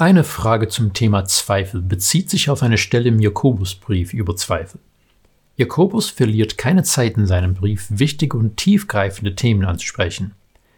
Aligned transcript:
Eine 0.00 0.22
Frage 0.22 0.68
zum 0.68 0.92
Thema 0.92 1.24
Zweifel 1.24 1.82
bezieht 1.82 2.30
sich 2.30 2.50
auf 2.50 2.62
eine 2.62 2.78
Stelle 2.78 3.08
im 3.08 3.18
Jakobusbrief 3.18 4.14
über 4.14 4.36
Zweifel. 4.36 4.78
Jakobus 5.56 6.08
verliert 6.08 6.56
keine 6.56 6.84
Zeit 6.84 7.16
in 7.16 7.26
seinem 7.26 7.54
Brief, 7.54 7.88
wichtige 7.90 8.36
und 8.36 8.56
tiefgreifende 8.56 9.34
Themen 9.34 9.64
anzusprechen. 9.64 10.34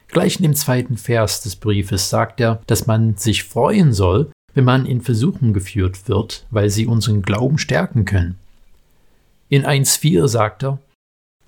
Gleich 0.09 0.37
in 0.37 0.45
dem 0.45 0.55
zweiten 0.55 0.97
Vers 0.97 1.43
des 1.43 1.57
Briefes 1.57 2.09
sagt 2.09 2.41
er, 2.41 2.63
dass 2.67 2.87
man 2.87 3.19
sich 3.19 3.45
freuen 3.45 3.93
soll, 3.93 4.33
wenn 4.55 4.65
man 4.65 4.87
in 4.87 5.03
Versuchung 5.03 5.53
geführt 5.53 6.09
wird, 6.09 6.47
weil 6.51 6.71
sie 6.71 6.87
unseren 6.87 7.21
Glauben 7.21 7.59
stärken 7.59 8.07
können. 8.07 8.39
In 9.51 9.67
1.4 9.67 10.29
sagt 10.29 10.63
er, 10.63 10.79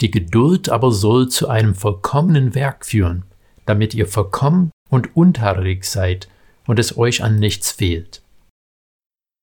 die 0.02 0.10
Geduld 0.10 0.68
aber 0.68 0.92
soll 0.92 1.30
zu 1.30 1.48
einem 1.48 1.74
vollkommenen 1.74 2.54
Werk 2.54 2.84
führen, 2.84 3.22
damit 3.64 3.94
ihr 3.94 4.06
vollkommen 4.06 4.70
und 4.90 5.16
untadelig 5.16 5.84
seid 5.84 6.28
und 6.66 6.78
es 6.78 6.96
euch 6.96 7.22
an 7.22 7.38
nichts 7.38 7.72
fehlt. 7.72 8.22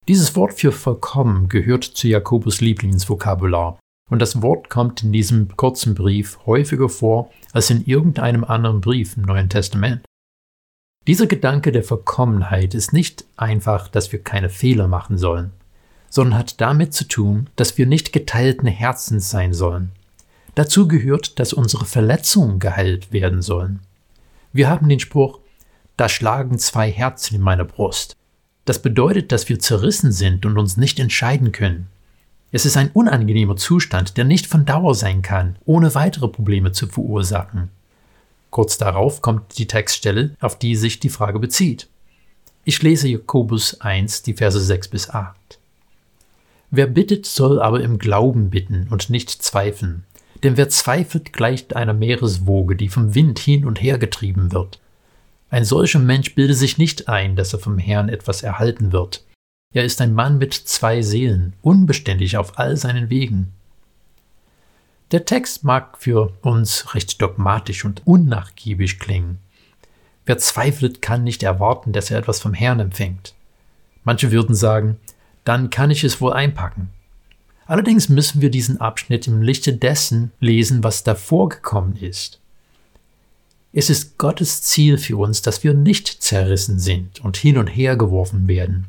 Dieses 0.08 0.34
Wort 0.34 0.54
für 0.54 0.72
vollkommen 0.72 1.48
gehört 1.48 1.84
zu 1.84 2.08
Jakobus 2.08 2.60
Lieblingsvokabular 2.60 3.78
und 4.10 4.20
das 4.20 4.42
Wort 4.42 4.68
kommt 4.68 5.02
in 5.02 5.12
diesem 5.12 5.56
kurzen 5.56 5.94
Brief 5.94 6.38
häufiger 6.46 6.88
vor 6.88 7.30
als 7.52 7.70
in 7.70 7.84
irgendeinem 7.84 8.44
anderen 8.44 8.80
Brief 8.80 9.16
im 9.16 9.22
Neuen 9.22 9.48
Testament. 9.48 10.02
Dieser 11.06 11.26
Gedanke 11.26 11.72
der 11.72 11.82
Vollkommenheit 11.82 12.74
ist 12.74 12.92
nicht 12.92 13.24
einfach, 13.36 13.88
dass 13.88 14.12
wir 14.12 14.22
keine 14.22 14.50
Fehler 14.50 14.88
machen 14.88 15.16
sollen, 15.16 15.52
sondern 16.08 16.38
hat 16.38 16.60
damit 16.60 16.92
zu 16.92 17.06
tun, 17.06 17.48
dass 17.56 17.78
wir 17.78 17.86
nicht 17.86 18.12
geteilten 18.12 18.68
Herzens 18.68 19.30
sein 19.30 19.54
sollen. 19.54 19.92
Dazu 20.56 20.88
gehört, 20.88 21.38
dass 21.38 21.52
unsere 21.52 21.84
Verletzungen 21.84 22.58
geheilt 22.58 23.12
werden 23.12 23.40
sollen. 23.40 23.80
Wir 24.52 24.68
haben 24.68 24.88
den 24.88 25.00
Spruch, 25.00 25.38
da 26.00 26.08
schlagen 26.08 26.58
zwei 26.58 26.90
Herzen 26.90 27.34
in 27.34 27.42
meiner 27.42 27.66
Brust. 27.66 28.16
Das 28.64 28.80
bedeutet, 28.80 29.32
dass 29.32 29.50
wir 29.50 29.58
zerrissen 29.58 30.12
sind 30.12 30.46
und 30.46 30.56
uns 30.56 30.78
nicht 30.78 30.98
entscheiden 30.98 31.52
können. 31.52 31.88
Es 32.52 32.64
ist 32.64 32.78
ein 32.78 32.90
unangenehmer 32.92 33.56
Zustand, 33.56 34.16
der 34.16 34.24
nicht 34.24 34.46
von 34.46 34.64
Dauer 34.64 34.94
sein 34.94 35.20
kann, 35.20 35.56
ohne 35.66 35.94
weitere 35.94 36.28
Probleme 36.28 36.72
zu 36.72 36.86
verursachen. 36.86 37.68
Kurz 38.48 38.78
darauf 38.78 39.20
kommt 39.20 39.58
die 39.58 39.66
Textstelle, 39.66 40.34
auf 40.40 40.58
die 40.58 40.74
sich 40.74 41.00
die 41.00 41.10
Frage 41.10 41.38
bezieht. 41.38 41.86
Ich 42.64 42.80
lese 42.82 43.06
Jakobus 43.06 43.82
1, 43.82 44.22
die 44.22 44.32
Verse 44.32 44.58
6 44.58 44.88
bis 44.88 45.10
8. 45.10 45.36
Wer 46.70 46.86
bittet, 46.86 47.26
soll 47.26 47.60
aber 47.60 47.82
im 47.82 47.98
Glauben 47.98 48.48
bitten 48.48 48.88
und 48.88 49.10
nicht 49.10 49.28
zweifeln. 49.30 50.04
Denn 50.44 50.56
wer 50.56 50.70
zweifelt, 50.70 51.34
gleicht 51.34 51.76
einer 51.76 51.92
Meereswoge, 51.92 52.74
die 52.74 52.88
vom 52.88 53.14
Wind 53.14 53.38
hin 53.38 53.66
und 53.66 53.82
her 53.82 53.98
getrieben 53.98 54.50
wird. 54.50 54.80
Ein 55.50 55.64
solcher 55.64 55.98
Mensch 55.98 56.34
bildet 56.36 56.56
sich 56.56 56.78
nicht 56.78 57.08
ein, 57.08 57.34
dass 57.34 57.52
er 57.52 57.58
vom 57.58 57.76
Herrn 57.76 58.08
etwas 58.08 58.42
erhalten 58.42 58.92
wird. 58.92 59.24
Er 59.74 59.84
ist 59.84 60.00
ein 60.00 60.14
Mann 60.14 60.38
mit 60.38 60.54
zwei 60.54 61.02
Seelen, 61.02 61.54
unbeständig 61.60 62.36
auf 62.36 62.58
all 62.58 62.76
seinen 62.76 63.10
Wegen. 63.10 63.52
Der 65.10 65.24
Text 65.24 65.64
mag 65.64 65.98
für 65.98 66.32
uns 66.42 66.94
recht 66.94 67.20
dogmatisch 67.20 67.84
und 67.84 68.06
unnachgiebig 68.06 69.00
klingen. 69.00 69.38
Wer 70.24 70.38
zweifelt, 70.38 71.02
kann 71.02 71.24
nicht 71.24 71.42
erwarten, 71.42 71.92
dass 71.92 72.12
er 72.12 72.18
etwas 72.18 72.40
vom 72.40 72.54
Herrn 72.54 72.78
empfängt. 72.78 73.34
Manche 74.04 74.30
würden 74.30 74.54
sagen, 74.54 74.98
dann 75.44 75.70
kann 75.70 75.90
ich 75.90 76.04
es 76.04 76.20
wohl 76.20 76.32
einpacken. 76.32 76.90
Allerdings 77.66 78.08
müssen 78.08 78.40
wir 78.40 78.50
diesen 78.50 78.80
Abschnitt 78.80 79.26
im 79.26 79.42
Lichte 79.42 79.72
dessen 79.72 80.32
lesen, 80.38 80.84
was 80.84 81.02
davor 81.02 81.48
gekommen 81.48 81.96
ist. 81.96 82.39
Es 83.72 83.88
ist 83.88 84.18
Gottes 84.18 84.62
Ziel 84.62 84.98
für 84.98 85.16
uns, 85.16 85.42
dass 85.42 85.62
wir 85.62 85.74
nicht 85.74 86.22
zerrissen 86.22 86.80
sind 86.80 87.20
und 87.20 87.36
hin 87.36 87.56
und 87.56 87.68
her 87.68 87.96
geworfen 87.96 88.48
werden. 88.48 88.86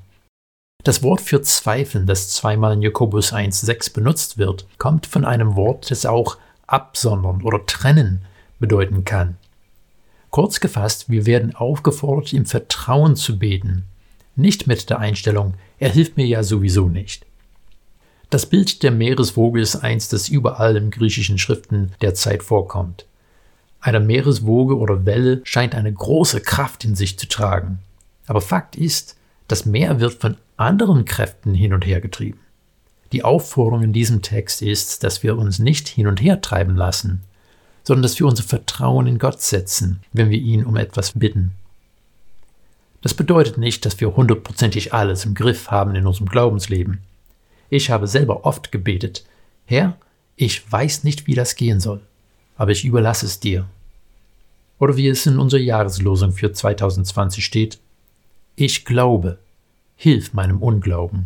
Das 0.83 1.03
Wort 1.03 1.21
für 1.21 1.43
Zweifeln, 1.43 2.07
das 2.07 2.29
zweimal 2.29 2.73
in 2.73 2.81
Jakobus 2.81 3.31
1,6 3.31 3.93
benutzt 3.93 4.39
wird, 4.39 4.65
kommt 4.79 5.05
von 5.05 5.23
einem 5.23 5.55
Wort, 5.55 5.91
das 5.91 6.07
auch 6.07 6.37
absondern 6.65 7.43
oder 7.43 7.63
trennen 7.67 8.21
bedeuten 8.59 9.05
kann. 9.05 9.37
Kurz 10.31 10.59
gefasst, 10.59 11.09
wir 11.09 11.27
werden 11.27 11.55
aufgefordert, 11.55 12.33
im 12.33 12.47
Vertrauen 12.47 13.15
zu 13.15 13.37
beten, 13.37 13.83
nicht 14.35 14.65
mit 14.65 14.89
der 14.89 14.97
Einstellung, 14.97 15.53
er 15.77 15.89
hilft 15.89 16.17
mir 16.17 16.25
ja 16.25 16.41
sowieso 16.41 16.87
nicht. 16.87 17.25
Das 18.31 18.45
Bild 18.47 18.81
der 18.81 18.91
Meereswoge 18.91 19.59
ist 19.59 19.75
eins, 19.75 20.07
das 20.07 20.29
überall 20.29 20.77
in 20.77 20.89
griechischen 20.89 21.37
Schriften 21.37 21.91
der 22.01 22.15
Zeit 22.15 22.41
vorkommt. 22.41 23.05
Eine 23.83 23.99
Meereswoge 23.99 24.77
oder 24.77 25.07
Welle 25.07 25.41
scheint 25.43 25.73
eine 25.73 25.91
große 25.91 26.41
Kraft 26.41 26.85
in 26.85 26.95
sich 26.95 27.17
zu 27.17 27.27
tragen. 27.27 27.79
Aber 28.27 28.39
Fakt 28.39 28.75
ist, 28.75 29.17
das 29.47 29.65
Meer 29.65 29.99
wird 29.99 30.13
von 30.13 30.37
anderen 30.55 31.03
Kräften 31.03 31.55
hin 31.55 31.73
und 31.73 31.85
her 31.85 31.99
getrieben. 31.99 32.39
Die 33.11 33.23
Aufforderung 33.23 33.83
in 33.83 33.91
diesem 33.91 34.21
Text 34.21 34.61
ist, 34.61 35.03
dass 35.03 35.23
wir 35.23 35.35
uns 35.35 35.57
nicht 35.57 35.87
hin 35.87 36.05
und 36.05 36.21
her 36.21 36.41
treiben 36.41 36.75
lassen, 36.75 37.23
sondern 37.83 38.03
dass 38.03 38.19
wir 38.19 38.27
unser 38.27 38.43
Vertrauen 38.43 39.07
in 39.07 39.17
Gott 39.17 39.41
setzen, 39.41 40.01
wenn 40.13 40.29
wir 40.29 40.37
ihn 40.37 40.63
um 40.63 40.77
etwas 40.77 41.13
bitten. 41.13 41.53
Das 43.01 43.15
bedeutet 43.15 43.57
nicht, 43.57 43.83
dass 43.83 43.99
wir 43.99 44.15
hundertprozentig 44.15 44.93
alles 44.93 45.25
im 45.25 45.33
Griff 45.33 45.71
haben 45.71 45.95
in 45.95 46.05
unserem 46.05 46.29
Glaubensleben. 46.29 46.99
Ich 47.71 47.89
habe 47.89 48.05
selber 48.05 48.45
oft 48.45 48.71
gebetet, 48.71 49.25
Herr, 49.65 49.97
ich 50.35 50.71
weiß 50.71 51.03
nicht, 51.03 51.25
wie 51.25 51.33
das 51.33 51.55
gehen 51.55 51.79
soll 51.79 52.01
aber 52.61 52.69
ich 52.69 52.85
überlasse 52.85 53.25
es 53.25 53.39
dir. 53.39 53.65
Oder 54.77 54.95
wie 54.95 55.07
es 55.07 55.25
in 55.25 55.39
unserer 55.39 55.61
Jahreslosung 55.61 56.31
für 56.31 56.51
2020 56.51 57.43
steht, 57.43 57.79
ich 58.55 58.85
glaube, 58.85 59.39
hilf 59.95 60.33
meinem 60.33 60.61
Unglauben. 60.61 61.25